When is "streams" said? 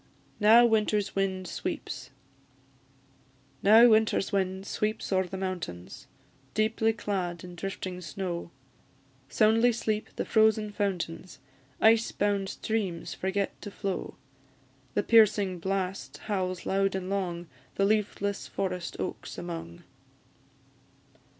12.49-13.13